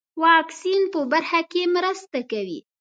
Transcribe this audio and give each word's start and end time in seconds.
واکسین 0.23 0.81
په 0.93 0.99
برخه 1.11 1.41
کې 1.51 1.61
مرسته 1.75 2.19
کوي. 2.31 2.59